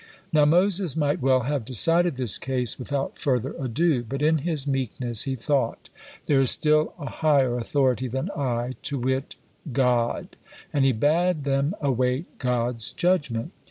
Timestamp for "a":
6.97-7.05